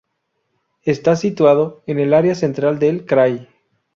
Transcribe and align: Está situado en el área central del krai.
Está 0.81 1.15
situado 1.15 1.83
en 1.85 1.99
el 1.99 2.15
área 2.15 2.33
central 2.33 2.79
del 2.79 3.05
krai. 3.05 3.47